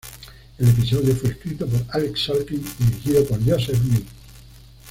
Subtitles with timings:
[0.57, 4.03] El episodio fue escrito por Alec Sulkin y dirigido por Joseph Lee.